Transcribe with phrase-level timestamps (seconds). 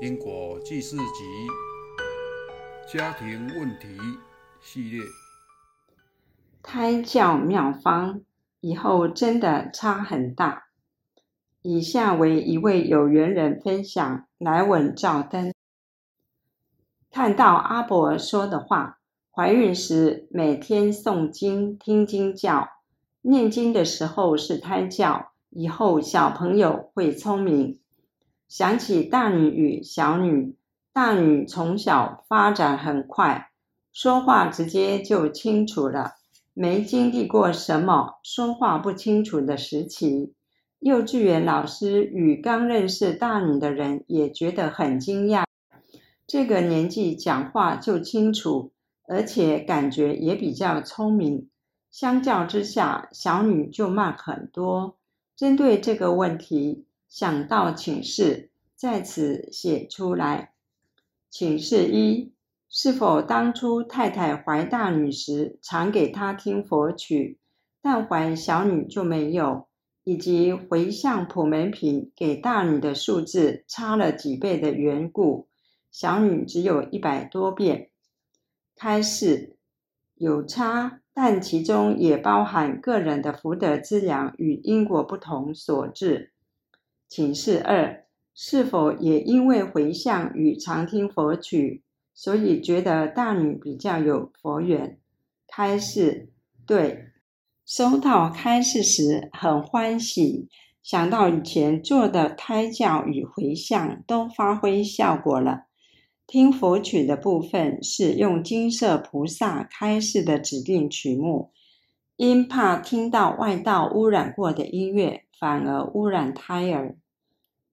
[0.00, 1.24] 因果记事集
[2.86, 3.98] 家庭问题
[4.60, 5.02] 系列，
[6.62, 8.20] 胎教妙方
[8.60, 10.68] 以后真的差很大。
[11.62, 15.52] 以下为一位有缘人分享来稳照灯，
[17.10, 19.00] 看到阿伯说的话：
[19.32, 22.68] 怀孕时每天诵经听经教，
[23.22, 27.80] 念经的时候是胎教，以后小朋友会聪明。
[28.48, 30.56] 想起大女与小女，
[30.94, 33.50] 大女从小发展很快，
[33.92, 36.14] 说话直接就清楚了，
[36.54, 40.32] 没经历过什么说话不清楚的时期。
[40.80, 45.44] 幼稚园老师与刚认识大女的人也觉得很惊讶，
[46.26, 48.72] 这个年纪讲话就清楚，
[49.06, 51.50] 而且感觉也比较聪明。
[51.90, 54.96] 相较之下，小女就慢很多。
[55.36, 56.86] 针对这个问题。
[57.08, 60.52] 想到请示，在此写出来。
[61.30, 62.32] 请示一：
[62.68, 67.38] 是否当初太太怀大女时，常给她听佛曲，
[67.80, 69.66] 但怀小女就没有？
[70.04, 75.48] 以及回向普门品给大女的数字差了几倍的缘故，
[75.90, 77.90] 小女只有一百多遍。
[78.74, 79.56] 开示
[80.14, 86.32] 有差，但其中也包含个人的福德资粮与因果不同所致。
[87.08, 91.82] 请示二：是否也因为回向与常听佛曲，
[92.14, 94.98] 所以觉得大女比较有佛缘？
[95.46, 96.28] 开示：
[96.66, 97.06] 对，
[97.64, 100.48] 收到开示时很欢喜，
[100.82, 105.64] 想到以前做的胎教与回向都发挥效果了。
[106.26, 111.52] 听佛曲的部分是用金色菩萨开示的指定曲目，
[112.18, 115.24] 因怕听到外道污染过的音乐。
[115.40, 116.96] 反而污染胎儿，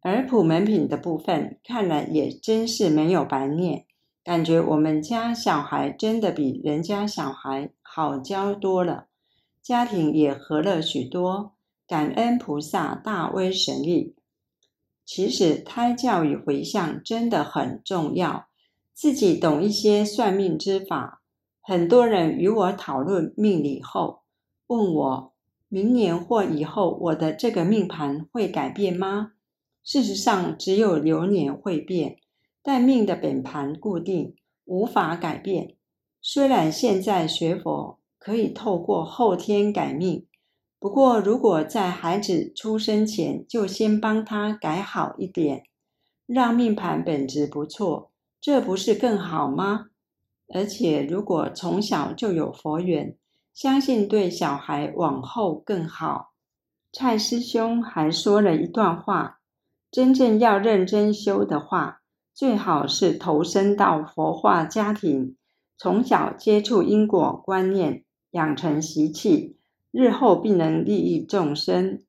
[0.00, 3.84] 而普门品的部分看了也真是没有白念，
[4.24, 9.08] 感觉我们家小孩真的比人家小孩好教多了，
[9.60, 11.52] 家庭也和乐许多，
[11.86, 14.16] 感恩菩萨大威神力。
[15.04, 18.46] 其实胎教与回向真的很重要，
[18.94, 21.20] 自己懂一些算命之法，
[21.60, 24.19] 很多人与我讨论命理后，
[24.70, 25.32] 问我。
[25.68, 29.32] 明年或以后，我的这个命盘会改变吗？
[29.82, 32.18] 事实上，只有流年会变，
[32.62, 35.74] 但命的本盘固定，无法改变。
[36.22, 40.26] 虽然现在学佛可以透过后天改命，
[40.78, 45.64] 不过如果在孩子出生前就先帮他改好一点，
[46.26, 49.86] 让命盘本质不错，这不是更好吗？
[50.54, 53.16] 而且，如果从小就有佛缘。
[53.52, 56.32] 相信对小孩往后更好。
[56.92, 59.40] 蔡师兄还说了一段话：
[59.90, 62.00] 真正要认真修的话，
[62.34, 65.36] 最好是投身到佛化家庭，
[65.76, 69.56] 从小接触因果观念，养成习气，
[69.90, 72.02] 日后必能利益众生。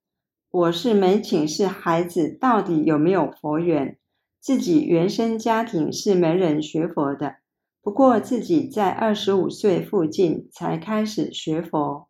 [0.49, 3.97] 我是没请示孩子到底有没有佛缘，
[4.39, 7.37] 自己原生家庭是没人学佛的。
[7.83, 12.07] 不过自己在二十五岁附近才开始学佛，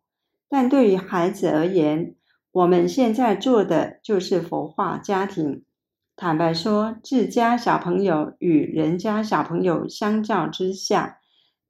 [0.48, 2.14] 但对于孩子而言，
[2.52, 5.64] 我们现在做的就是佛化家庭。
[6.14, 11.20] 坦白说，自家小朋友与人家小朋友相较之下，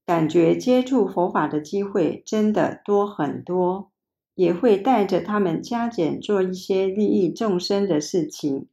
[0.04, 3.92] 感觉接触佛法的机会真的多很多，
[4.34, 8.66] 也会带着他们加减做一些利益众生的事情。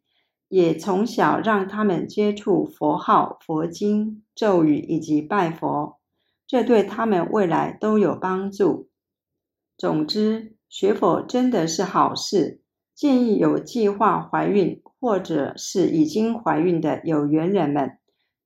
[0.49, 5.99] 也从小让他们接触佛号、佛经、咒语以及拜佛，
[6.47, 8.89] 这对他们未来都有帮助。
[9.77, 12.61] 总之，学佛真的是好事。
[12.95, 17.99] 建议有计划怀孕或者是已经怀孕的有缘人们，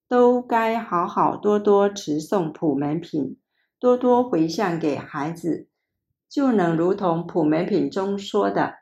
[0.07, 3.37] 都该好好多多持诵普门品，
[3.79, 5.69] 多多回向给孩子，
[6.29, 8.75] 就能如同普门品中说的：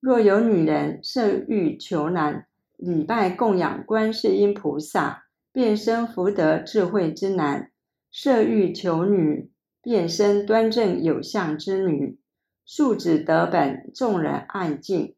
[0.00, 2.47] 若有女人色欲求男。
[2.78, 7.70] 礼拜供养观世音菩萨，变身福德智慧之男；
[8.12, 9.50] 色欲求女，
[9.82, 12.20] 变身端正有相之女。
[12.64, 15.16] 素质得本，众人爱敬。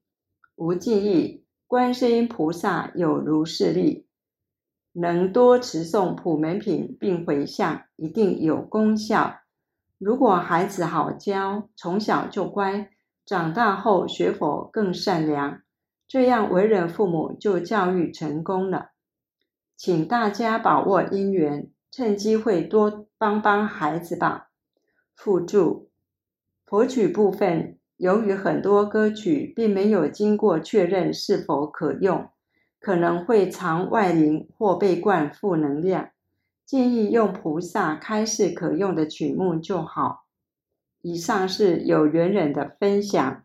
[0.56, 4.06] 无记忆，观世音菩萨有如是力，
[4.94, 9.40] 能多持诵普门品并回向，一定有功效。
[9.98, 12.88] 如果孩子好教，从小就乖，
[13.26, 15.60] 长大后学佛更善良。
[16.10, 18.90] 这样为人父母就教育成功了，
[19.76, 24.48] 请大家把握因缘，趁机会多帮帮孩子吧。
[25.14, 25.88] 附注：
[26.66, 32.28] 佛曲部分，由于很多歌曲并没有经过确认是否可用，
[32.80, 36.10] 可能会藏外灵或被灌负能量，
[36.66, 40.24] 建议用菩萨开示可用的曲目就好。
[41.02, 43.44] 以上是有缘人的分享。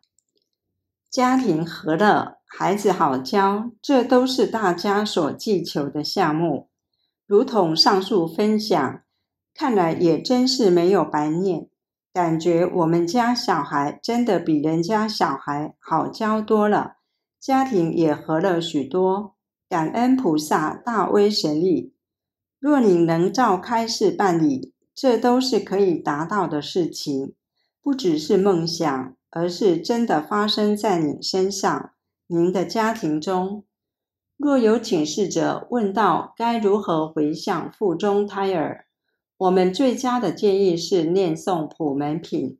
[1.12, 6.70] 家庭和乐，孩子好教，这都是大家所寄求的项目。
[7.28, 9.02] 如同上述分享，
[9.54, 11.68] 看来也真是没有白念。
[12.14, 16.94] 感觉我们家小孩真的比人家小孩好教多了，
[17.42, 19.36] 家庭也和乐许多。
[19.68, 21.94] 感恩菩萨大威神力。
[22.58, 27.34] 若你能照开示办理，这都是可以达到的事情，
[27.84, 29.14] 不只是梦想。
[29.30, 31.92] 而是真的发生在你身上，
[32.28, 33.64] 您的家庭中。
[34.36, 38.88] 若有请示者问到该如何回向腹中胎儿，
[39.38, 42.58] 我们最佳的建议是念诵普门品，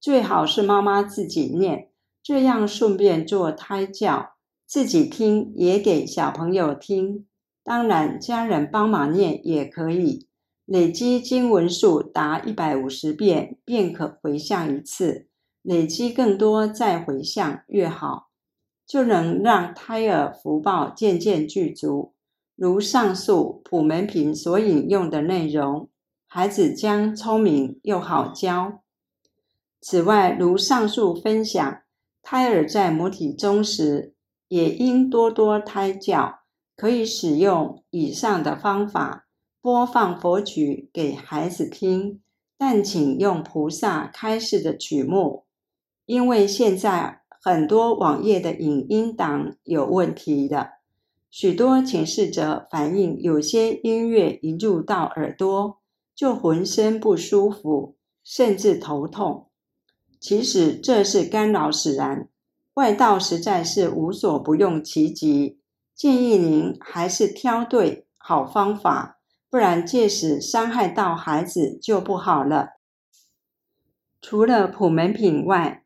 [0.00, 1.88] 最好是妈妈自己念，
[2.22, 4.34] 这样顺便做胎教，
[4.64, 7.26] 自己听也给小朋友听。
[7.64, 10.28] 当然，家人帮忙念也可以，
[10.64, 15.26] 累积经文数达一百五十遍，便可回向一次。
[15.62, 18.29] 累积更多再回向越好，
[18.90, 22.12] 就能让胎儿福报渐渐具足。
[22.56, 25.88] 如上述普门品所引用的内容，
[26.26, 28.82] 孩子将聪明又好教。
[29.80, 31.82] 此外，如上述分享，
[32.20, 34.12] 胎儿在母体中时，
[34.48, 36.40] 也应多多胎教。
[36.74, 39.28] 可以使用以上的方法
[39.60, 42.20] 播放佛曲给孩子听，
[42.58, 45.44] 但请用菩萨开示的曲目。
[46.06, 50.72] 因为现在很多网页的影音档有问题的，
[51.30, 55.78] 许多请示者反映有些音乐一入到耳朵
[56.14, 59.48] 就浑身不舒服，甚至头痛。
[60.20, 62.28] 其实这是干扰使然，
[62.74, 65.58] 外道实在是无所不用其极。
[65.94, 72.72] 建议您还是挑对好方法，不然届时伤害到孩子就不好了。
[74.20, 75.79] 除了普门品外，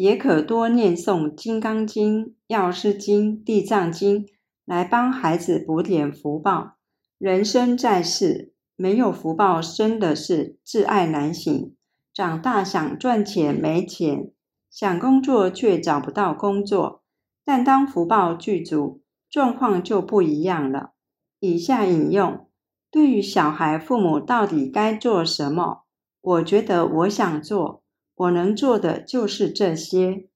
[0.00, 4.24] 也可多念诵《金刚经》《药师经》《地藏经》，
[4.64, 6.76] 来帮孩子补点福报。
[7.18, 11.74] 人生在世，没有福报，真的是挚爱难行。
[12.14, 14.30] 长大想赚钱没钱，
[14.70, 17.02] 想工作却找不到工作。
[17.44, 20.92] 但当福报具足，状况就不一样了。
[21.40, 22.48] 以下引用：
[22.90, 25.82] 对于小孩，父母到底该做什么？
[26.22, 27.82] 我觉得，我想做。
[28.20, 30.26] 我能做的就是这些，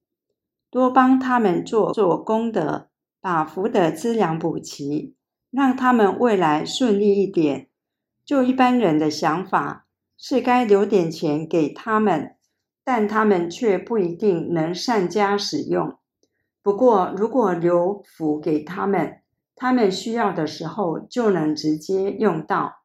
[0.70, 2.88] 多帮他们做做功德，
[3.20, 5.14] 把福德资粮补齐，
[5.50, 7.68] 让他们未来顺利一点。
[8.24, 9.86] 就一般人的想法，
[10.16, 12.36] 是该留点钱给他们，
[12.82, 15.98] 但他们却不一定能善加使用。
[16.62, 19.20] 不过，如果留福给他们，
[19.54, 22.76] 他们需要的时候就能直接用到。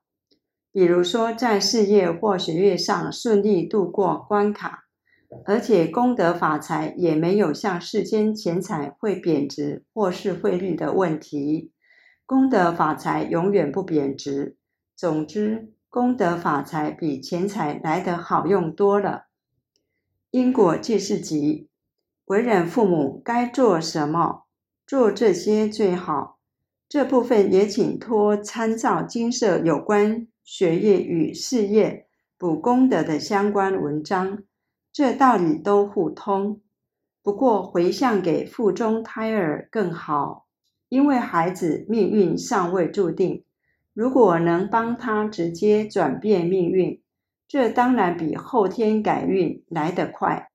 [0.74, 4.88] 比如说，在事业或学业上顺利度过关卡。
[5.46, 11.72] 而且功德法财也没有像世间钱财会贬值或是汇率的问题，
[12.26, 14.58] 功德法财永远不贬值。
[14.96, 19.26] 总之，功德法财比钱财来得好用多了。
[20.32, 21.70] 因果即是集，
[22.26, 24.46] 为人父母该做什么？
[24.86, 26.40] 做这些最好。
[26.88, 34.44] 这部分也请托参照金色有关学业与事业补功德的相关文章。
[35.00, 36.60] 这道理都互通，
[37.24, 40.46] 不过回向给腹中胎儿更好，
[40.90, 43.46] 因为孩子命运尚未注定。
[43.94, 47.02] 如果能帮他直接转变命运，
[47.48, 50.50] 这当然比后天改运来得快。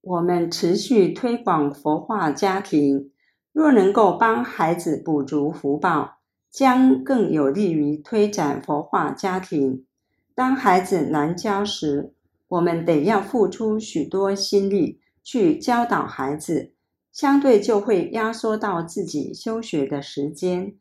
[0.00, 3.10] 我们持续推广佛化家庭，
[3.52, 9.84] 若能够帮孩子补足福报，将更有利于推展佛化家庭。
[10.34, 12.14] 当孩子难教时，
[12.50, 16.74] 我们得要付出许多心力去教导孩子，
[17.12, 20.74] 相对就会压缩到自己修学的时间。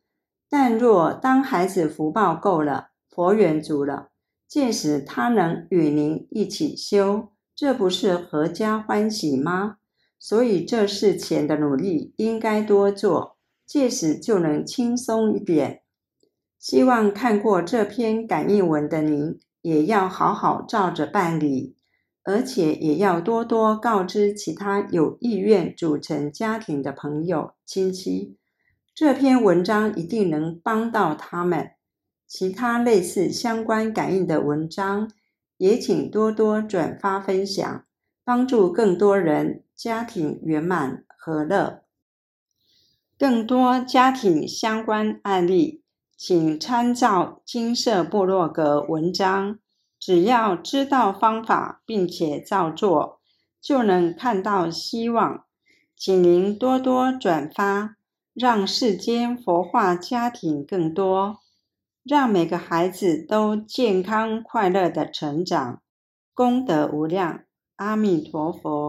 [0.49, 4.09] 但若当孩子福报够了，佛缘足了，
[4.47, 9.77] 届时他能与您一起修，这不是阖家欢喜吗？
[10.17, 15.83] 所以这事前的努力应该多做，届时就能轻松一点。
[16.57, 19.39] 希望看过这篇感应文的您。
[19.62, 21.75] 也要好好照着办理，
[22.24, 28.38] 而且也要多多告知其他有意愿组成家庭的朋友亲戚，
[28.94, 31.72] 这篇文章一定能帮到他们。
[32.28, 35.10] 其他类似相关感应的文章，
[35.58, 37.86] 也请多多转发分享，
[38.24, 41.82] 帮助更多人家庭圆满和乐。
[43.18, 45.84] 更多家庭相关案例，
[46.21, 49.57] 请参照金色部落格文章。
[49.97, 53.21] 只要知道方法，并且照做，
[53.61, 55.45] 就能看到希望。
[55.95, 57.95] 请您多多转发，
[58.33, 61.38] 让世间佛化家庭更多，
[62.03, 65.81] 让每个孩子都健康快乐的成长，
[66.33, 67.45] 功德无量。
[67.77, 68.88] 阿弥陀佛。